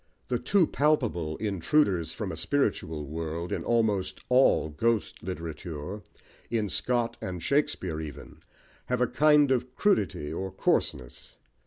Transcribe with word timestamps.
The 0.29 0.39
too 0.39 0.65
palpable 0.65 1.37
intruders 1.37 2.11
from 2.11 2.31
a 2.31 2.35
spiritual 2.35 3.05
world 3.05 3.51
in 3.51 3.63
almost 3.63 4.19
all 4.29 4.69
ghost 4.69 5.21
literature, 5.21 6.01
in 6.49 6.69
Scott 6.69 7.17
and 7.21 7.43
Shakespeare 7.43 8.01
even, 8.01 8.39
have 8.87 8.99
a 9.01 9.05
kind 9.05 9.51
of 9.51 9.75
crudity 9.75 10.33
or 10.33 10.49
coarseness. 10.51 11.35